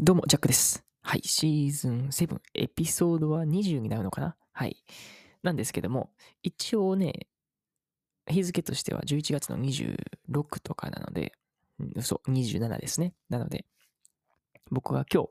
[0.00, 0.84] どうも、ジャックです。
[1.02, 4.36] はい、シーズン7、エピソードは20になるのかな？
[4.52, 4.76] はい。
[5.42, 6.12] なんですけども、
[6.44, 7.26] 一応ね、
[8.28, 11.32] 日付としては11月の26とかなので、
[11.80, 13.12] うん嘘、27ですね。
[13.28, 13.66] なので、
[14.70, 15.30] 僕は今日、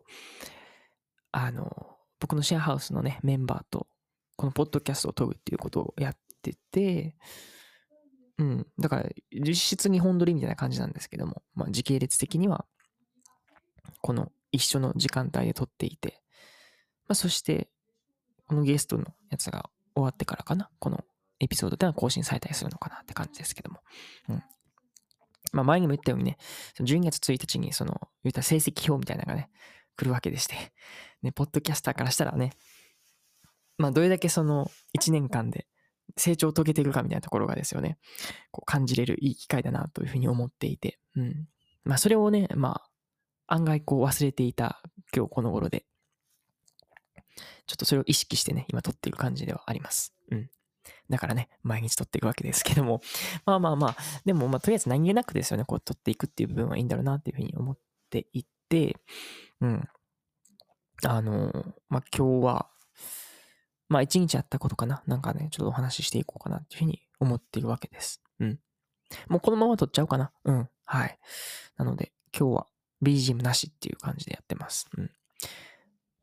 [1.31, 3.87] あの、僕のシェアハウスのね、メンバーと、
[4.35, 7.15] このポッドキャストを撮るっていうことをやってて、
[8.37, 12.65] うん、だから、実質日本撮りみたいな感じなんですけども、まあ、時系列的には、
[14.01, 16.21] この一緒の時間帯で撮っていて、
[17.07, 17.69] まあ、そして、
[18.47, 21.03] このゲストのやつが終わってからかな、この
[21.39, 23.79] エピソードってのは更新されたりするのかなって感じですけども。
[24.29, 24.43] うん。
[25.53, 26.37] まあ、前にも言ったようにね、
[26.75, 29.49] その12月1日に、その、言った成績表みたいなのがね、
[29.95, 30.55] 来るわけでして、
[31.21, 32.51] ね、ポッドキャスターからしたらね、
[33.77, 35.67] まあ、どれだけその、1年間で
[36.15, 37.97] 成長を遂げているかみたいなところがですよね、
[38.51, 41.47] こう感じれるいい機会だなというふうに思っていて、うん。
[41.83, 42.89] まあ、それをね、まあ、
[43.47, 44.81] 案外こう忘れていた
[45.15, 45.85] 今日この頃で、
[47.65, 50.13] ちょっとそれを意識してね、今撮っている感じではあります。
[50.31, 50.49] うん。
[51.09, 53.01] だからね、毎日撮っていくわけですけども、
[53.45, 57.77] まあまあまあ、でもまあとりあえず何気なくですよね、こう撮っていくっていう部分はいいんだろうなっていうふうに思っ
[58.09, 58.97] ていて、
[59.61, 59.89] うん。
[61.05, 61.51] あの、
[61.89, 62.69] まあ今日は、
[63.89, 68.21] まあ一日あったことかな、なんかね、ちょっとお話ししていこうかなっていうふうに思っているわけです。
[68.39, 68.59] うん。
[69.29, 70.31] もうこのまま撮っちゃおうかな。
[70.43, 70.69] うん。
[70.85, 71.19] はい。
[71.77, 72.67] なので、今日は
[73.07, 74.87] BGM なしっていう感じでやってます。
[74.97, 75.03] うん。
[75.05, 75.09] ま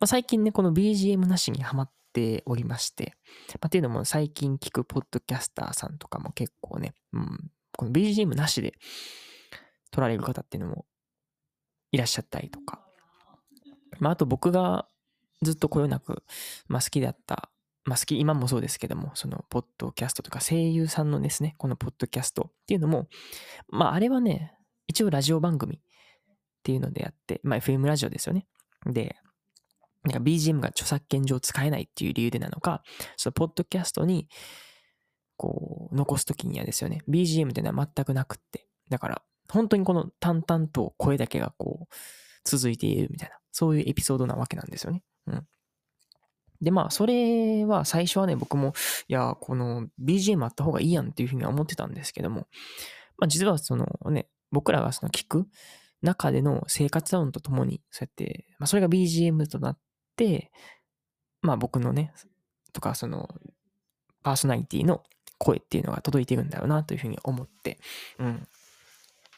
[0.01, 3.15] あ、最近ね、この BGM なしにハマっておりまして、
[3.55, 8.75] まあ、っていうのも最近聞くポッドキャスターさんとかも結構ね、うん、この BGM なしで
[9.91, 10.87] 撮られる方っていうのも
[11.93, 12.81] いらっしゃったりとか、
[13.99, 14.87] まあ、あと僕が
[15.43, 16.23] ずっとこよなく、
[16.69, 17.51] まあ、好きだった、
[17.85, 23.09] まあ、好き、今もそうですけども、その、ポッドキャストとか声優さんのですね、このポッドキャストっていうのも、
[23.69, 24.55] まあ、あれはね、
[24.87, 25.81] 一応ラジオ番組
[26.65, 28.47] っていうのでやって、まあ FM ラジオですよね。
[28.87, 29.17] で、
[30.05, 32.83] なんか BGM が著作権上使えないっていう理由でなのか、
[33.19, 34.29] そのポッドキャストに、
[35.37, 38.67] こう、残すときにはですよね、BGM っていうのは全くなくって。
[38.89, 41.95] だから、本当にこの淡々と声だけがこう、
[42.45, 45.03] 続いているみたいな、そういうエピソードなわけなんですよね。
[45.27, 45.47] うん。
[46.63, 48.73] で、まあ、それは最初はね、僕も、
[49.09, 52.47] いや、この BGM あった方がいいやんっていうふうには思ってたんですけども、
[53.19, 55.47] まあ、実はそのね、僕らがその聞く
[56.03, 59.79] 中での生活音とともに、そうやって、まあ、それが BGM となっ
[60.17, 60.51] て、
[61.41, 62.13] まあ僕のね、
[62.73, 63.29] とかその、
[64.23, 65.03] パーソナリティの
[65.39, 67.79] 声っていうのが届いてるんだろうなというふうに思って、
[68.19, 68.49] うん。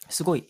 [0.09, 0.49] すごい、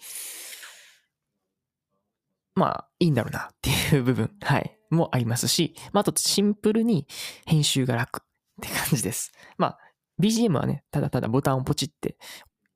[2.55, 7.07] まあいいんだろうなっていう部分、 はい、もありますし、まああとシンプルに
[7.47, 8.27] 編集が楽っ
[8.61, 9.33] て感じです。
[9.59, 9.79] まあ
[10.21, 12.17] BGM はね、ただただボタンをポチって、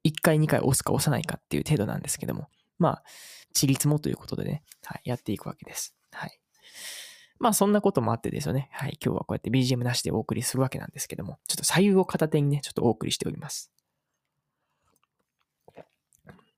[0.05, 2.49] 1回2回押すか押さないかっていう程度なんですけども、
[2.81, 3.03] まあ、
[3.53, 5.95] ちりつもということでね、はい、やっていくわけです。
[6.11, 6.41] はい。
[7.39, 8.71] まあ、そんなこともあってですよね。
[8.73, 8.99] はい。
[9.05, 13.71] 今日はこうやって BGM なしでお送りするわけなんですけども、ちょっと左右を片手にね、ちょっとお送りしております。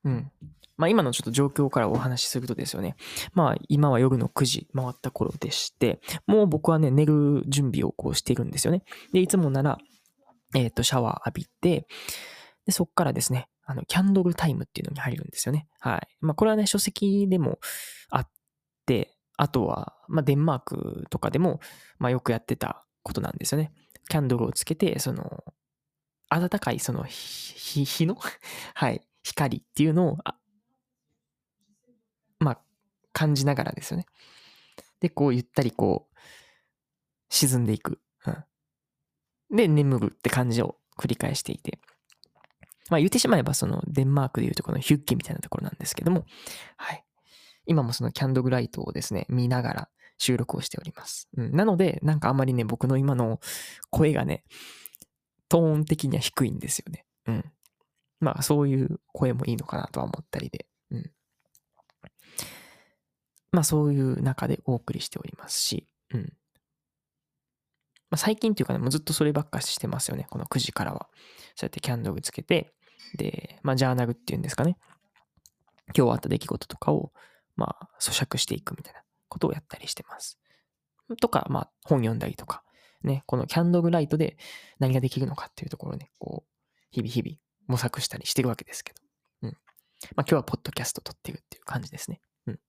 [0.05, 0.31] うん。
[0.77, 2.97] まあ、今のちょっと状況からお話しするとですよね。
[3.35, 8.83] まあ、今は夜の9時回った頃でして、もう僕はね、寝る準備をこうしているんですよね。
[9.13, 9.79] で、いつもなら、
[10.55, 11.87] えっ、と、シャワー浴びて、
[12.67, 15.69] で、そっからですね、あの、キャンドルタイムっていうのに入るんですよね。
[15.81, 16.09] はい。
[16.21, 17.59] まあ、これはね、書籍でも
[18.11, 18.29] あっ
[18.87, 21.61] て、あとは、まあ、デンマークとかでも、
[21.99, 23.73] まあ、よくやってたことなんですよね。
[24.09, 25.45] キャンドルをつけて、その、
[26.29, 28.17] 暖かい、その、ひ、日の？
[28.75, 30.37] はい、光っていうのを、あ
[32.39, 32.61] まあ、
[33.13, 34.07] 感じながらですよね。
[35.01, 36.19] で、こう、ゆったりこう、
[37.29, 38.01] 沈んでいく。
[38.27, 39.57] うん。
[39.57, 41.81] で、眠るって感じを繰り返していて。
[42.93, 46.27] まあ言ってしまえばそのデンマークでいうとこのヒュッケみたいなところなんですけども、
[46.77, 47.03] はい。
[47.65, 49.89] 今もそのキャンドルライトをですね、見ながら
[50.19, 51.29] 収録をしております。
[51.39, 53.41] うん、なので、なんかあまりね、僕の今の
[53.89, 54.45] 声がね、
[55.49, 57.07] トーン的には低いんですよね。
[57.27, 57.45] うん。
[58.21, 61.11] まあそういう声もいいのかなとは思ったりで、うん。
[63.53, 66.33] まあそういう中でお送りしておりますし、うん。
[68.13, 70.27] ま、最近っていうかね、もうずっとそればっかしてますよね。
[70.29, 71.09] この9時からは。
[71.57, 72.75] そうやってキャンドルつけて、
[73.17, 74.77] で、まあ、ジャーナルっていうんですかね。
[75.97, 77.13] 今日あった出来事とかを、
[77.57, 80.39] まあ、咀嚼していくみたいなことをやったりしてます。
[81.21, 82.63] とか、まあ、本読んだりとか、
[83.03, 84.37] ね、このキャンドルライトで
[84.79, 86.51] 何ができるのかっていうところをね、こう、
[86.91, 87.37] 日々日々
[87.67, 89.01] 模索したりしてるわけですけど。
[89.43, 89.51] うん。
[89.51, 89.59] まあ、
[90.19, 92.21] 今日はポッドキャスト撮ってるっていう感じですね。
[92.47, 92.61] うん。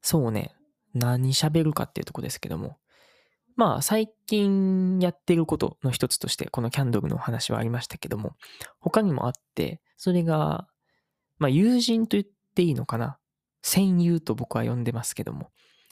[0.00, 0.54] そうね、
[0.94, 2.78] 何喋るかっていうとこですけども、
[3.56, 8.36] まあ最近やってることの一つとしてこのキャンドルのお話はありましたけども、
[8.80, 10.66] 他にもあって、それが、
[11.38, 13.18] まあ友人と言っていいのかな？
[13.62, 15.50] 戦友と僕は呼んでますけども、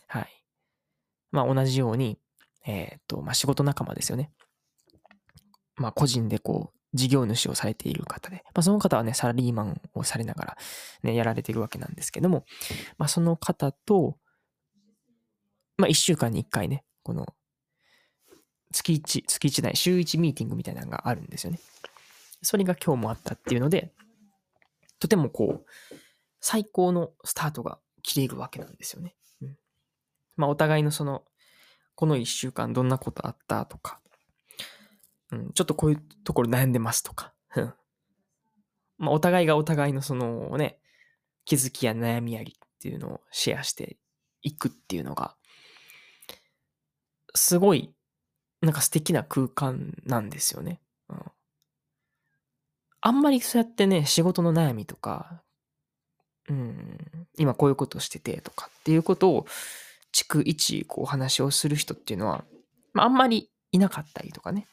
[0.09, 0.29] はい。
[1.31, 2.19] まあ同じように、
[2.67, 4.33] えっ、と、まあ仕事仲間ですよね。
[5.77, 10.57] まあ個人でこう、事業主をされている方で、まあその方はね、サラリーマンをされながら
[11.05, 12.45] ね、やられているわけなんですけども、
[12.99, 14.19] まあその方と、
[15.77, 17.27] まあ一週間に一回ね、この、
[18.73, 21.61] 月1、月1内、週1ミーティングみたいなのがあるんですよね。
[22.43, 23.93] それが今日もあったっていうので、
[24.99, 25.67] とてもこう、
[26.41, 29.15] 最高のスタートが切れるわけなんですよね。
[29.43, 29.57] うん、
[30.37, 31.25] まあ、お互いのその、
[31.95, 34.01] この一週間どんなことあったとか、
[35.33, 37.35] うん、ちょっとこういうところ悩んでますとか、
[39.01, 40.79] まあ、お互いがお互いのそのね、
[41.47, 43.97] 気づきや悩みやりっていうのをシェアして
[44.43, 45.35] いくっていうのが、
[47.35, 47.95] すごい、
[48.61, 50.81] なんか素敵な空間なんですよね。
[51.09, 51.23] うん、
[53.01, 55.43] あんまりそうやってね、仕事の悩みとか、
[56.49, 56.99] うん、
[57.39, 59.47] 今こういうことをしててとかっていうことを、
[60.13, 62.45] 逐一こうお話をする人っていうのは、
[62.93, 64.67] まあ、あんまりいなかったりとかね。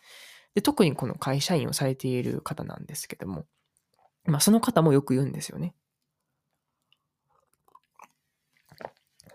[0.55, 3.45] で、特にこの会社員をされている方なんですけども、
[4.25, 5.75] まあその方もよく言うんですよね。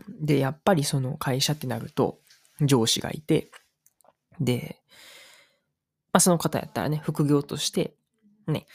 [0.08, 2.18] で、やっぱりその会社ってなると、
[2.60, 3.50] 上司がいて、
[4.40, 4.80] で、
[6.12, 7.94] まあその方やったらね、副業として、
[8.46, 8.66] ね、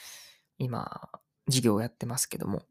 [0.58, 1.10] 今、
[1.46, 2.62] 事業をやってますけども、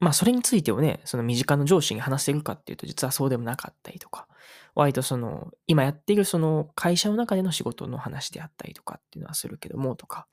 [0.00, 4.26] まあそれについてをね、その身近な上司に話せるかっていうと実はそうでもなかったりとか、
[4.74, 10.26] 割とその、今やっているその会社の中での仕事の話であったりとかっていうのはするけどもとか、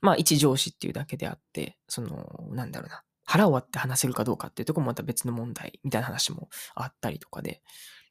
[0.00, 7.62] まあ一上司っていうだけであって、その、なんだろうな、腹を割って話せるかどうかっていうとこもまた別の問題みたいな話もあったりとかで、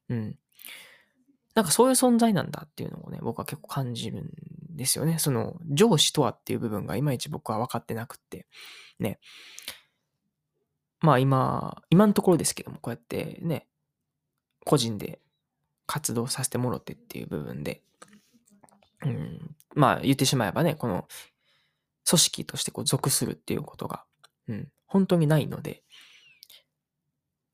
[0.10, 0.36] うん。
[1.59, 4.31] なんかそういう存在なんだっていうのをね、僕は結構感じるん
[4.77, 5.19] ですよね。
[5.19, 8.47] その上司とはっていう部分がいまいち僕は分かってなくって、
[8.97, 9.19] ね。
[11.01, 13.67] まあ今、今のところですけども、こうやってね、
[14.65, 15.19] 個人で
[15.85, 17.81] 活動させてもろってっていう部分で、
[19.03, 21.09] うん、まあ言ってしまえばね、この
[22.09, 24.06] 組織としてこう属するっていうことが、
[24.47, 25.83] うん、本当にないので、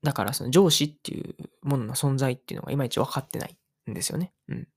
[0.04, 3.58] だからその上司っていうものの存在っていうのがいまいち分かってない。
[3.88, 4.32] んですよね。
[4.48, 4.68] うん。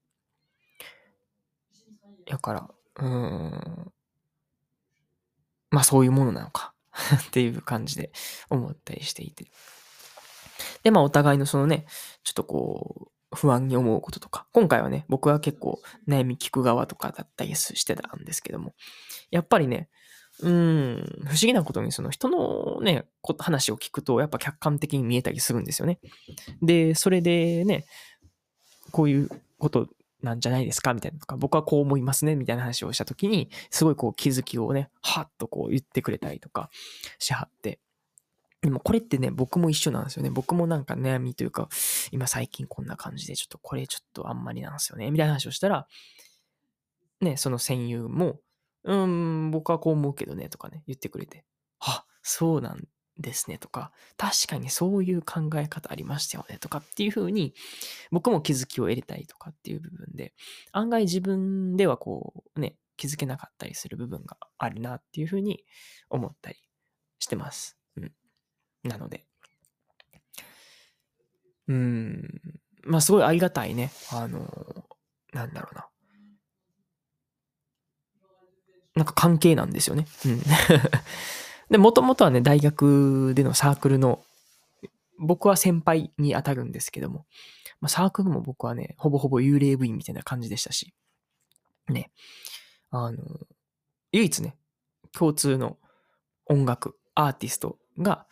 [2.25, 3.94] だから、うーん。
[5.71, 6.73] まあそういうものなのか
[7.27, 8.11] っていう感じで
[8.50, 9.51] 思ったりしていて。
[10.83, 11.85] で、まあお互いのそのね、
[12.23, 18.73] ちょっとこう、不安に思うこととか、今回はね、僕は結構悩み聞く側とかだったりしてたんですけども、
[19.29, 19.89] やっぱりね、
[20.41, 23.05] うん、不思議なことにその人のね、
[23.39, 26.00] 話を聞くとやっぱ客観的に見えたりするんですよね。
[26.62, 27.85] で、それでね、
[28.89, 29.88] こういうこと
[30.21, 30.94] なんじゃないですか？
[30.94, 32.36] みたいなとか、僕はこう思いますね？
[32.36, 36.69] みたいな話をしたときに、すごいこう気づきをね、はっとこう言ってくれたりとか
[37.19, 37.80] しはって。
[38.62, 40.30] でもこれってね、僕も一緒なんですよね。
[40.30, 41.69] 僕もなんか悩みというか、
[42.12, 45.09] 今最近こんな感じで、ちょっとこれちょっとあんまりなんですよね。
[45.12, 45.88] みたいな話をしたら、
[47.21, 48.41] ね、その戦友も、
[48.83, 51.45] うん、僕はこう思うけどね、とかね、言ってくれて、
[51.80, 52.83] あ、そうなん
[53.19, 57.54] ですねとか、確かにそういう考え方ありましたよねとかっていうふうに、
[58.12, 60.34] 僕も気づきを得れたりとかっていう部分で、
[60.72, 65.63] 案外自分ではこうね、気づけなかったりする部分があるなっていうふうに
[66.10, 66.58] 思ったり
[67.20, 67.77] してます。
[67.96, 68.13] うん。
[68.84, 69.25] なので。
[71.67, 72.41] うん。
[72.84, 73.91] まあすごいありがたいね。
[74.12, 74.86] あの、
[75.34, 75.88] なんだろうな。
[78.96, 80.05] なんか関係なんですよね。
[80.25, 80.41] うん。
[81.69, 84.23] で、もともとはね、大学でのサークルの、
[85.19, 87.25] 僕は先輩に当たるんですけども、
[87.81, 90.93] まあ、サークルも僕はね、ほぼほぼ幽霊部員みたいな感じでしたし、
[91.89, 92.11] ね、
[92.89, 93.17] あの、
[94.11, 94.55] 唯一ね、
[95.11, 95.77] 共通の
[96.45, 98.27] 音楽、アーティストが、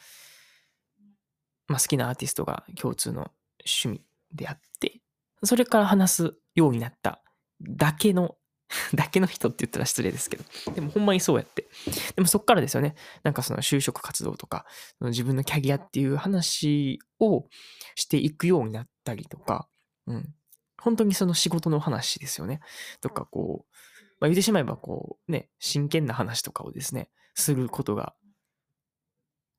[1.67, 3.32] まあ、好きなアーティストが共通の
[3.65, 4.01] 趣味
[4.34, 5.01] であって、
[5.44, 7.22] それから話すようになった
[7.62, 8.36] だけの
[8.96, 10.44] だけの人って言ったら失礼ですけど。
[10.74, 11.68] でもほんまにそうやって。
[12.16, 12.96] でもそっからですよね。
[13.24, 14.66] なんかその就職活動とか、
[15.02, 17.48] 自分のキャリアっていう話を
[17.96, 19.70] していくようになったりとか、
[20.06, 20.34] うん。
[20.80, 22.60] 本当にその仕事の話ですよね。
[23.02, 23.76] とかこう、
[24.20, 28.16] まあ言ってしまえばこう、ね、真剣な話とかをですね、することが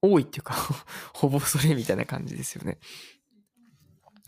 [0.03, 0.55] 多いっていうか
[1.15, 2.79] ほぼそれみたいな感じですよね。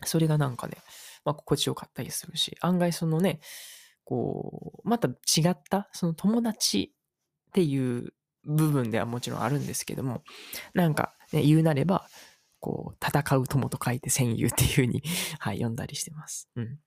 [0.05, 0.79] それがなんかね、
[1.25, 3.41] まあ心地よかったりするし、案外そのね、
[4.05, 6.95] こう、また違った、その友達
[7.49, 8.13] っていう
[8.45, 10.23] 部分ではもちろんあるんですけども、
[10.75, 12.09] なんか、ね、言うなれば、
[12.59, 15.03] こう、戦う友と書いて戦友っていう風に
[15.39, 16.49] はい、読んだりしてます。
[16.57, 16.79] うん。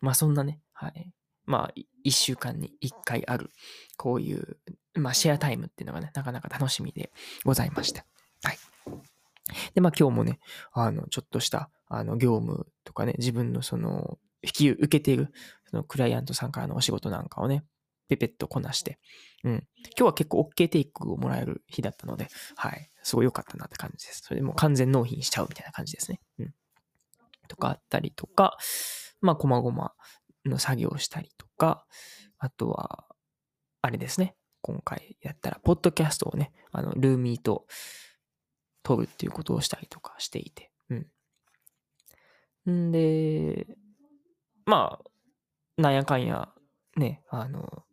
[0.00, 1.12] まあそんなね、はい。
[1.44, 1.72] まあ、
[2.04, 3.50] 1週間に1回ある、
[3.96, 4.58] こういう、
[4.94, 7.10] まあ、シェアタイムっていうのがね、なかなか楽しみで
[7.44, 8.04] ございました。
[8.42, 8.58] はい。
[9.74, 10.40] で、まあ今日もね、
[10.72, 15.32] あの、ちょっとした、あの、業務とかね、自分のその、引き受けている、
[15.70, 17.64] そのクライアントさんからのお仕事なんかをね、
[18.08, 18.98] ペペッとこなして、
[19.44, 19.52] うん。
[19.52, 19.62] 今
[19.96, 22.90] 日は結構 OK テイクをもらえる日だったので、はい。
[23.02, 24.22] すごい良かったなって感じです。
[24.24, 26.20] それでもう完全納品しちゃうみたいな感じですね。
[26.38, 26.54] うん。
[27.48, 28.56] とかあったりとか、
[29.20, 29.92] まあ、こまごま
[30.44, 31.84] の作業をしたりとか、
[32.38, 33.06] あとは、
[33.82, 34.34] あれですね。
[34.62, 37.66] 今回やったら、ポッドキャストをね、あの、ルーミーと
[38.82, 40.70] 撮るっていうことをしたりとかしていて、
[42.66, 42.88] うん。
[42.88, 43.66] んで、
[44.66, 45.07] まあ、
[45.78, 46.48] なんやかんや、
[46.96, 47.84] ね、あの、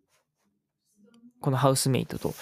[1.39, 2.33] このハウスメイトと、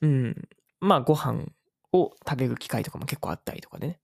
[0.00, 0.48] うん、
[0.80, 1.44] まあご飯
[1.92, 4.00] を食べる機会とかも結構あったりとかでね。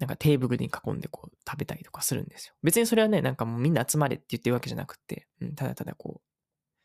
[0.00, 2.54] なんかテーブルに囲んでこう食べたりとかするんですよ。
[2.64, 6.20] 別にそれはね、なんかもうみんな集まれって言ってるわけじゃなくて、うん、ただただこ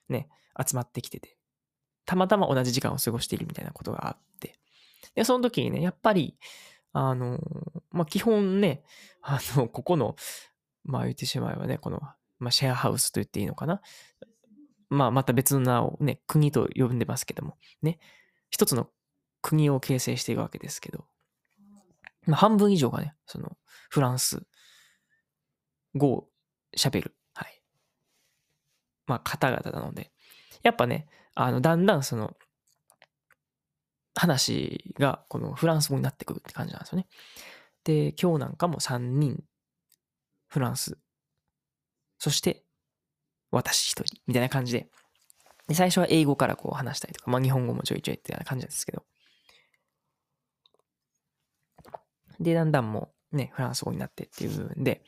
[0.07, 0.29] う、ね、
[0.63, 1.35] 集まってきてて、
[2.05, 4.59] たまたま同じ時間を過ごしているみたいなことがあって、
[5.15, 6.37] で、その時にね、やっぱり、
[6.93, 7.39] あの、
[7.89, 8.83] まあ、基本ね、
[9.23, 10.15] あの、ここの、
[10.87, 11.99] まあ言ってしまえばね、この、
[12.39, 13.81] まあ、シェアハウスと言っていいのかな。
[14.89, 17.99] まあ、また別の名をね、国と呼んでますけども、ね、
[18.49, 18.89] 一つの
[19.41, 21.05] 国を形成しているわけですけど、
[22.25, 23.57] まあ、半分以上がね、その、
[23.89, 24.43] フランス
[25.95, 26.29] 語を
[26.75, 27.61] 喋る、はい。
[29.07, 30.11] まあ、方々なので、
[30.63, 32.35] やっぱね、あの、だんだんその、
[34.15, 37.07] 話がこのフランス語になってくるって感じなんですよね。
[37.83, 39.43] で、今日なんかも3人、
[40.47, 40.97] フランス、
[42.19, 42.63] そして
[43.51, 44.89] 私一人、みたいな感じで、
[45.67, 49.05] で、最初は英語からこう話したりとか、まあ日本語もちょいちょいって感じなんですけど、
[52.39, 55.03] で、だんだんもうね、フランス語になってっていう部分で、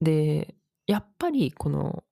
[0.00, 0.54] で、
[0.86, 2.04] やっぱりこの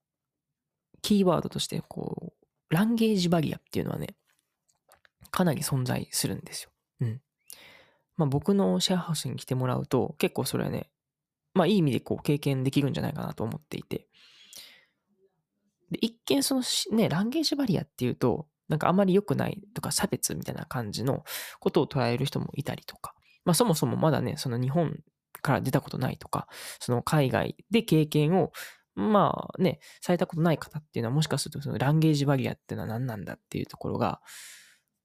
[1.03, 2.35] キーワードとして、こ
[2.71, 4.17] う、ランゲージバリアっていうのはね、
[5.31, 6.71] かなり存在するんですよ。
[7.01, 7.21] うん。
[8.17, 10.91] まあ僕のシェアハウスに来てもらうと、結構それはね、
[11.55, 14.07] まあいい意味でこう経験できるんじゃないかなと思っていて、
[15.91, 21.25] で一見そのね、ランゲージバリアっていうと、なんかあまり良くないとか差別みたいな感じの
[21.59, 23.15] ことを捉える人もいたりとか、
[23.45, 25.01] まあそもそもまだね、その日本
[25.43, 26.47] から出たことないとか、
[26.79, 28.53] その海外で経験を、
[28.95, 34.21] まあね、されたことない方っていうのはもしかするとそのランゲージバリアっていうのは何なんだっていうところが、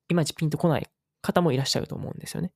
[0.10, 0.88] いまいちピンとこない
[1.22, 2.52] 方もいらっしゃると思うんですよね。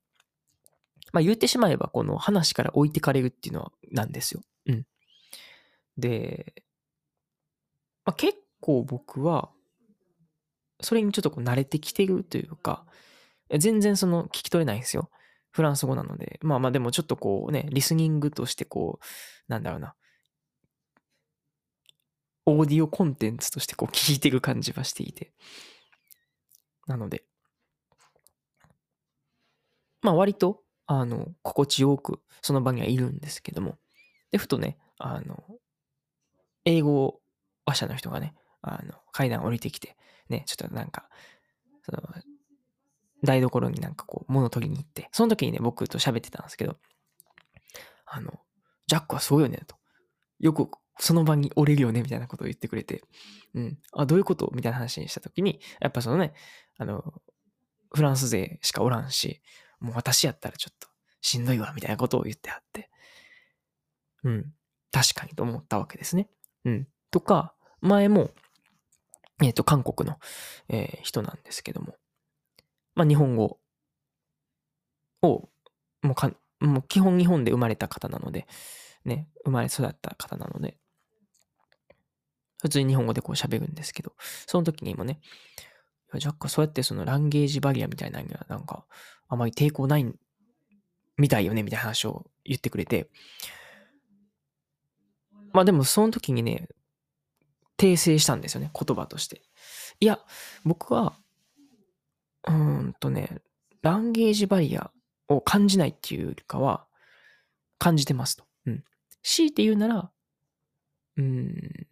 [1.13, 4.41] まあ言ってしまえばこの話から置いてかれるっていうのはなんですよ。
[4.67, 4.85] うん。
[5.97, 6.53] で、
[8.05, 9.49] まあ、結構僕は、
[10.81, 12.85] それにちょっとこう慣れてきてるというか、
[13.57, 15.09] 全然その聞き取れないんですよ。
[15.51, 16.39] フランス語なので。
[16.41, 19.05] まあまあでもちょっとこうね、リスニングとしてこう、
[19.51, 19.95] なんだろうな。
[22.45, 25.33] オーディオコンテンツとしてこう聞いてる感じはしていて。
[26.87, 27.23] なので、
[30.01, 33.77] まあ割と、あの、心地よくその場にはいるんですけども。
[34.31, 35.43] で、ふとね、あの、
[36.65, 37.21] 英語
[37.63, 39.95] 話者の人がね、あの、階段降りてきて、
[40.29, 41.07] ね、ちょっとなんか、
[41.83, 42.01] その、
[43.23, 46.75] 台所になんかこう、物取りに行って、その時にね、僕と喋ってたんですけど、
[48.07, 48.39] あの、
[48.87, 49.75] ジャックはそうよね、と。
[50.39, 53.03] よくその場に折れるよね、みたいなことを言ってくれて、
[53.53, 53.77] うん。
[53.93, 54.49] あ、どういうこと？
[54.55, 56.33] みたいな話にした時に、やっぱそのね、
[56.79, 57.13] あの、
[57.93, 59.41] フランス勢しかおらんし、
[59.79, 60.87] もう私やったらちょっと
[61.21, 62.89] しんどいわ、みたいなことを言ってあって、
[64.23, 64.53] うん。
[64.91, 66.29] 確かにと思ったわけですね。
[66.65, 66.87] うん。
[67.11, 68.31] とか、前も、
[69.41, 70.17] えっ、ー、と、韓国の、
[70.67, 71.95] えー、人なんですけども、
[72.95, 73.59] まあ、日本語
[75.21, 75.49] を、
[76.01, 78.47] もうか、もう基本日本で生まれた方なので、
[79.05, 80.77] ね、生まれ育った方なので、
[82.61, 84.13] 普通に日本語でこう喋るんですけど、
[84.45, 85.21] その時にもね、
[86.13, 88.85] 若干そうやってそのランゲージバリアみたいなのにはなんか
[89.27, 90.05] あまり抵抗ない
[91.17, 93.09] みたいよねみたいな話を言ってくれて、
[95.53, 96.67] まあでもその時にね、
[97.77, 99.41] 訂正したんですよね、言葉として。
[99.99, 100.19] いや、
[100.63, 101.13] 僕は、
[102.47, 103.41] うーんとね、
[103.81, 104.91] ランゲージバリア
[105.27, 106.85] を感じないっていうよりかは、
[107.77, 108.45] 感じてますと。
[108.65, 108.83] うん。
[109.23, 110.11] 強いて言うなら、
[111.17, 111.87] うん、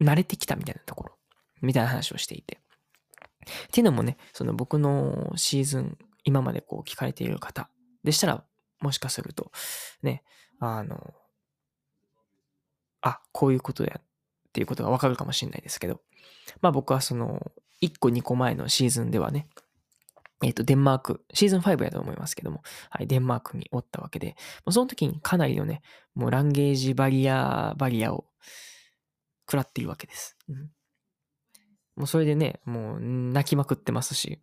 [0.00, 1.18] 慣れてきたみたいなところ、
[1.62, 2.60] みたいな話をしていて。
[3.44, 7.68] っていうのもね、その僕のシーズン、今までこう聞かれている方
[8.04, 8.44] でしたら、
[8.80, 9.50] もしかすると、
[10.02, 10.22] ね、
[10.60, 11.14] あの、
[13.00, 14.02] あ、こういうことやっ
[14.52, 16.00] ていうことがわかるかもしれないですけど、
[16.60, 17.52] まあ僕はその、
[17.82, 19.48] 1個2個前のシーズンではね、
[20.42, 24.36] えっ、と、デンマーク、シーズン5やと思いますけども、はい、デンマークにおったわけで、
[24.70, 25.82] その時にかなりのね、
[26.14, 28.26] もう language barrier、barrier を
[29.48, 30.36] 食らっているわけです。
[30.48, 30.70] うん、
[31.96, 34.40] もうそれでね、もう泣きまくってますし、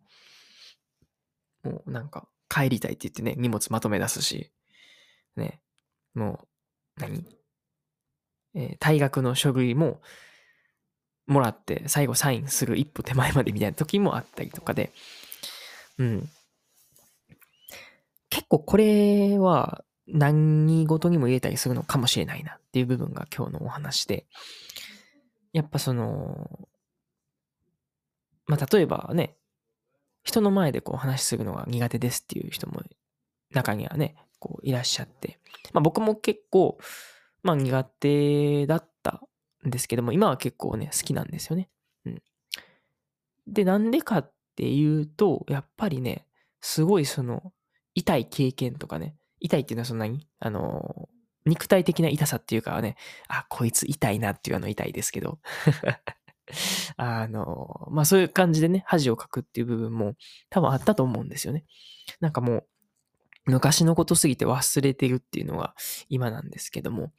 [1.62, 4.50] もうなんか帰りたいって言ってね、荷物まとめ出すし、
[5.36, 5.60] ね、
[6.14, 6.40] も
[6.96, 7.24] う何、
[8.54, 10.00] えー、退学の書類も
[11.26, 14.92] もらって最後サインする一歩手前までみたいな時もあったりとかで、
[15.98, 16.28] うん。
[18.30, 24.26] 結構これは何事にも言えたりするのかもしれないなっていう部分が今日のお話で、
[25.52, 26.68] やっぱその、
[28.50, 29.36] まあ、例えばね、
[30.24, 32.82] 人の前でこう話するのが苦手ですっていう人も
[33.52, 35.38] 中にはね、こういらっしゃって、
[35.72, 36.76] まあ僕も結構、
[37.44, 39.20] まあ苦手だった
[39.64, 41.68] んですけども、今は結構ね、好きなんですよね。
[42.04, 42.22] うん。
[43.46, 46.26] で、なんでかっていうと、やっぱりね、
[46.60, 47.52] すごいその、
[47.94, 51.08] 痛い経験とかね、痛いっていうのはそんなに、あの、
[51.46, 52.96] 肉体的な痛さっていうかはね、
[53.28, 55.38] あ、こいつ痛いなっていうあの痛いですけど。
[56.96, 60.14] あの、まあそういう感じでね、恥をかくっていう部分も
[60.48, 61.64] 多分あったと思うんですよね。
[62.20, 62.66] なんかもう、
[63.46, 65.74] 昔のことすぎて忘れてるっていうのが
[66.08, 67.12] 今なんですけども、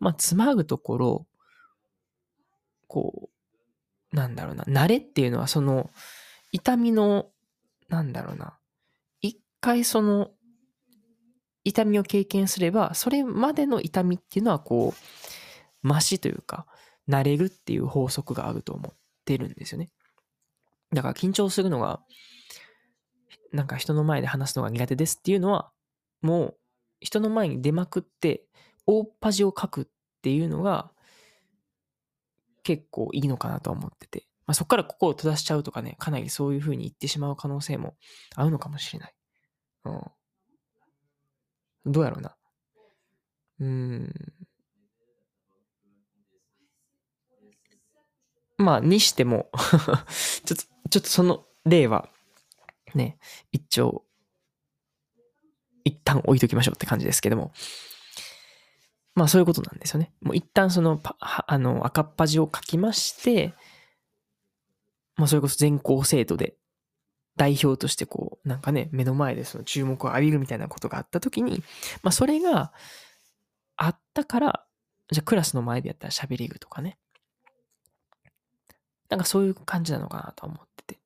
[0.00, 1.26] まあ、つまぐところ、
[2.88, 3.30] こ
[4.12, 5.90] う、なんだろうな、慣れっていうのはその、
[6.52, 7.30] 痛みの、
[7.88, 8.58] なんだろうな、
[9.20, 10.30] 一回その、
[11.64, 16.66] 痛みを経験すれば、それまでの痛みっていうのはこう、マシというか、
[17.08, 18.94] 慣れるっていう法則があると思っ
[19.24, 19.90] てるんですよね。
[20.92, 22.00] だから緊張するのが、
[23.52, 25.70] なんか人の前で話すのが苦手ですっていうのは、
[26.22, 26.58] もう
[27.00, 28.44] 人の前に出まくって、
[28.86, 29.86] 大っ端を書くっ
[30.22, 30.90] ていうのが、
[32.62, 34.26] 結構いいのかなと思ってて。
[34.46, 37.96] まあ、そこからここを閉ざしちゃうとかね、かなりそういう風に言ってしまう可能性も
[38.34, 39.14] あるのかもしれない。
[39.84, 41.92] うん。
[41.92, 42.36] どうやろうな。
[43.60, 44.43] うーん。
[48.56, 49.50] まあ、にしても
[50.44, 52.08] ちょっと、ちょっとその例は、
[52.94, 53.18] ね、
[53.52, 54.04] 一丁、
[55.84, 57.52] 一旦置いときましょうって感じですけども。
[59.14, 60.12] まあそういうことなんですよね。
[60.20, 63.54] もう一旦そのあの赤っ端を書きまして、
[65.16, 66.56] まあそれこそ全校生徒で
[67.36, 71.62] 代表としてこう、なんかね、目の前でその注目を浴びるみたいなことがあったときに、
[72.02, 72.72] まあそれが
[73.76, 74.66] あったから、
[75.12, 76.98] じゃあクラスの前でやったら喋りるとかね。
[79.14, 81.00] なんかそういう感じなのかなと思ってて。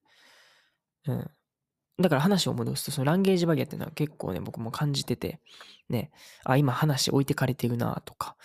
[1.07, 1.31] うん。
[2.01, 5.40] だから話を戻すと、そのランゲージバリアっていうのは結構ね、僕も感じてて、
[5.88, 6.11] ね、
[6.44, 8.37] あ、今話置いてかれてるなとか、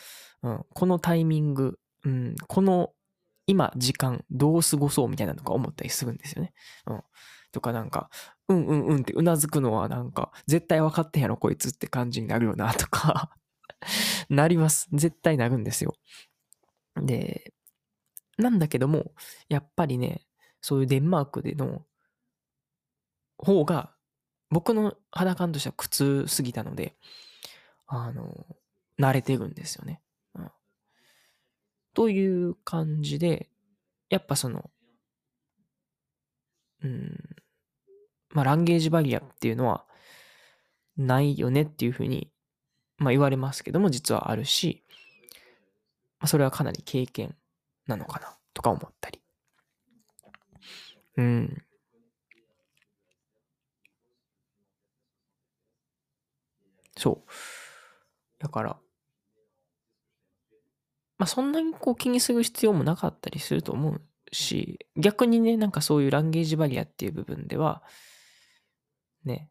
[0.41, 2.91] うん、このタイミング、うん、この
[3.45, 6.53] 今時間どう過ごそうみたいなのが思ったりするんですよね。
[6.87, 7.03] うん。
[7.51, 8.09] とかなんか、
[8.49, 13.29] うんうんうんってうなずくのはなんか、絶対分かってんやろこいつって感じになるよなとか
[14.29, 14.89] なります。
[14.91, 15.93] 絶対なるんですよ。
[16.95, 17.53] で、
[18.37, 19.13] なんだけども、
[19.49, 20.25] やっぱりね、
[20.61, 21.85] そういうデンマークでの
[23.37, 23.93] 方が、
[24.49, 26.95] 僕の肌感としては苦痛すぎたので、
[27.87, 28.45] あの、
[28.99, 30.01] 慣れてるんですよね。
[30.35, 30.51] うん。
[31.93, 33.49] という感じで、
[34.09, 34.69] やっぱその、
[36.83, 37.17] うん、
[38.29, 39.85] まあ、ランゲージバリアっていうのは、
[40.97, 42.31] ないよねっていうふうに、
[42.97, 44.83] まあ言われますけども、実はあるし、
[46.19, 47.35] まあ、それはかなり経験
[47.87, 49.21] なのかな、とか思ったり。
[51.17, 51.63] うん。
[56.97, 57.31] そう。
[58.39, 58.79] だから、
[61.17, 67.83] まあそんなにこう気にする必要もなかったりすると思うし、逆にね、なんかそういうランゲージバリアっていう部分では、
[69.23, 69.49] ね、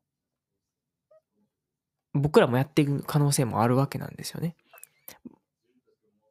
[2.15, 4.57] 僕らもやっていく可能性もあるわけなんですよね。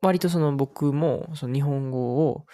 [0.02, 2.46] 割とその僕もその日本語を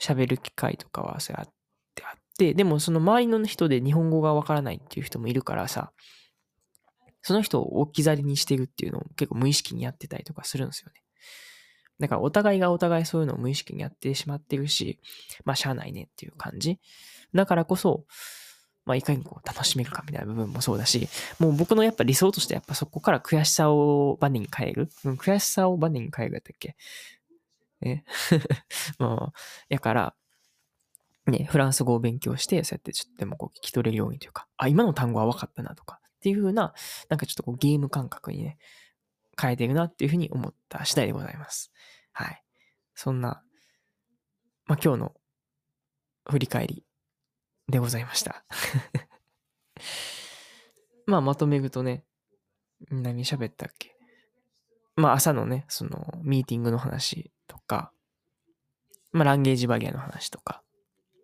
[0.00, 1.52] 喋る機会とかはそうやっ
[1.94, 5.92] てあって、でもその周りの人で日本語がわからないっていう人もいるからさ、
[7.22, 11.02] その人を置き去りにしてるっていうのを結構無意識にやってたりとかするんですよね。
[11.98, 15.00] だからお互いがお互いそういうのを無意識にやってしまってるし、
[15.44, 16.78] まあしゃあないねっていう感じ。
[17.34, 18.04] だからこそ、
[18.86, 24.88] まあいかにこう楽しめるかみたいな部分もそうだし、もう僕のやっぱ理想としてやっぱそこから悔しさをバネに変える？
[25.04, 26.76] うん、悔しさをバネに変えるやったっけ？
[27.82, 28.04] え？
[28.98, 30.14] まあ、やから、
[31.26, 36.72] ね、フランス語を勉強して、そうやってちょっとでもこう聞き取れるようにというか、あ、今の単語は分かったなとか、っていう風な、
[37.08, 38.58] なんかちょっとこうゲーム感覚にね、
[39.40, 41.72] 変えているなっていう風に思った次第でございます。
[42.12, 42.42] はい。
[42.94, 43.42] そんな、
[44.66, 45.14] まあ、今日の
[46.30, 46.85] 振り返り
[47.68, 48.44] でございました。
[51.06, 52.04] まあ、まとめるとね、
[52.90, 53.96] 何喋ったっけ？
[54.96, 57.92] まあ、朝のね、その、ミーティングの話とか、
[59.12, 60.62] まあ、ランゲージバリアの話とか、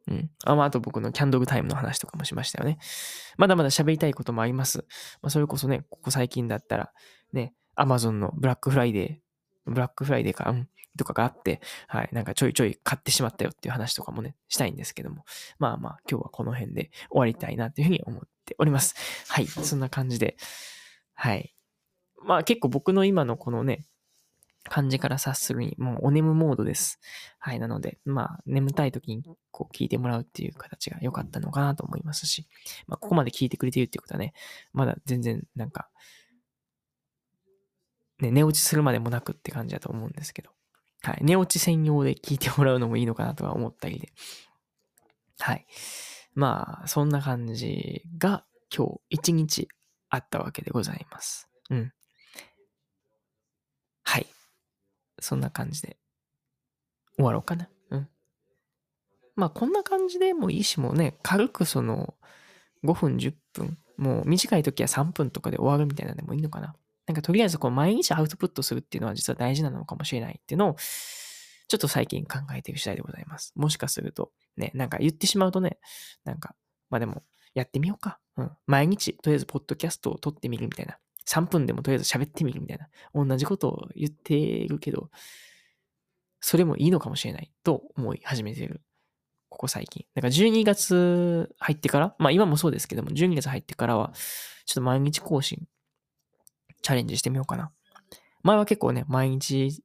[0.09, 0.31] うん。
[0.45, 2.79] あ、まあ、あと僕のキャンドルタイムの話とかもしましたよね。
[3.37, 4.85] まだまだ喋りたいこともあります。
[5.23, 6.93] まあ、それこそね、ここ最近だったら、
[7.33, 9.19] ね、アマゾンのブラックフライデー、
[9.67, 15.25] ブラックフライデーか、うん、とかがあって、はい、なんかちょいちょい買ってしまったよっていう話とかもね、したいんですけども、
[15.59, 18.95] まあまあ、今日はこの辺で終わりたいなというふうに思っております。
[19.29, 20.37] はい、そんな感じで、
[21.15, 21.55] はい。
[22.25, 23.85] まあ結構僕の今のこのね、
[24.69, 27.01] 感じから察するに、もうお眠モードです。
[27.39, 27.59] はい。
[27.59, 32.47] なので、まあ、眠たい時にこう聞いてもらうっていう形が良かったのかなと思いますし、
[32.87, 34.35] まあ、ここまで聞いてくれているっていうことはね、
[34.73, 35.89] まだ全然なんか、
[38.23, 40.51] ね、寝落ちするまでもなくって感じだと思うんですけど、
[41.03, 41.19] はい。
[41.23, 44.13] 寝落ち専用で聞いてもらうのもいいのかなとは思ったりで、
[45.41, 45.67] はい。
[46.35, 49.69] まあ、そんな感じが今日一日
[50.09, 51.49] あったわけでございます。
[51.71, 51.93] うん。
[54.05, 54.27] はい。
[55.19, 55.99] そんな感じで
[57.17, 57.69] 終わろうかな。
[57.91, 58.09] うん。
[59.35, 62.15] まあこんな感じでもいいしもね、軽くその
[62.85, 66.75] 5分10分、もう短い時は3分とかで終わるみたいなのでもいいのかな。
[67.13, 70.77] なんかとりあえずこう毎日アウトプットするっていうのは実は大事なのかもしれないっていうのを
[71.69, 73.53] ちょっと最近考えている次第でございます。
[73.55, 75.79] もしかするとね、なんか言ってしまうとね、
[76.25, 76.55] なんか
[76.89, 77.23] まあでも
[77.53, 78.19] やってみようか。
[78.39, 78.51] うん。
[78.67, 80.97] 毎日とりあえずポッドキャストを撮ってみるみたいな。
[81.27, 82.89] 3分でもとりあえず喋ってみるみたいな。
[83.15, 85.11] 同じことを言ってるけど、
[86.41, 88.81] それもいいのかもしれないと思い始めてる。
[89.51, 90.07] ここ最近。
[90.15, 94.13] だから12月入ってから、まあ今もそうですけども、12月入ってからは、
[94.65, 95.67] ちょっと毎日更新、
[96.83, 97.73] チャレンジしてみようかな。
[98.43, 99.83] 前は結構ね、毎日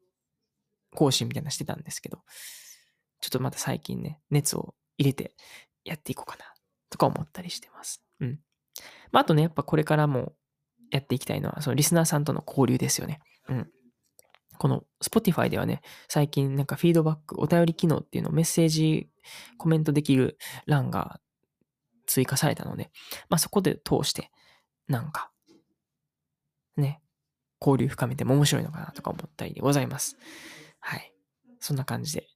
[0.96, 2.24] 更新みたいなしてたんですけど、
[3.22, 5.36] ちょっとまた最近ね、熱を入れて
[5.86, 6.46] やっていこうかな、
[6.90, 8.04] とか思ったりしてます。
[8.20, 8.40] うん。
[9.12, 10.34] まああとね、やっぱこれからも
[10.92, 13.20] やっていきたいのは、そのリスナーさんとの交流ですよね。
[13.50, 13.72] うん。
[14.58, 19.10] この Spotify ではね、最近なんかフィードバック、お便り機能っていうのをメッセージ、
[19.58, 21.20] コメントできる欄が
[22.08, 22.92] 追加されたので、
[23.30, 24.32] まあそこで通して、
[24.88, 25.32] なんか、
[26.78, 27.02] ね、
[27.62, 30.18] 交流深めても面白いのかなとか思ったりでございます。
[30.80, 31.13] はい。
[31.60, 32.28] そんな感じで、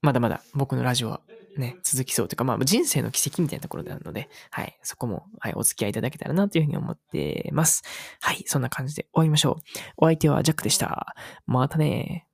[0.00, 1.20] まだまだ僕のラジオは
[1.56, 7.82] ね、続きそうというか、まあ人生の奇跡みたいなところであるので、はい、そこも、はい、お付き合いいただけたらなというふうに思ってます。
[8.20, 9.54] はい、そんな感じで終わりましょう。
[9.98, 11.14] お相手はジャックでした。
[11.46, 12.26] またね